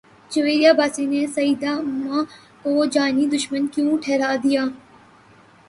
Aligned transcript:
جویریہ 0.31 0.69
عباسی 0.69 1.05
نے 1.05 1.25
سعدیہ 1.35 1.69
امام 1.71 2.23
کو 2.63 2.85
جانی 2.93 3.25
دشمن 3.27 3.67
کیوں 3.73 3.97
ٹھہرا 4.03 4.35
دیا 4.43 4.63